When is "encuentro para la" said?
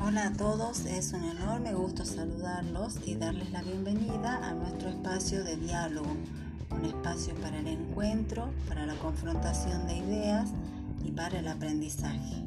7.66-8.94